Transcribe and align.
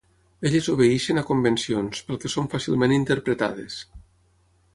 Elles 0.47 0.69
obeeixen 0.75 1.15
a 1.17 1.23
convencions, 1.27 2.01
pel 2.07 2.19
que 2.25 2.33
són 2.37 2.49
fàcilment 2.55 2.97
interpretades. 2.97 3.79